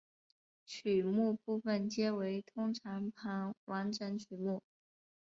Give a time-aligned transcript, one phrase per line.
[0.65, 4.63] 曲目部分皆为通常盘完整曲目。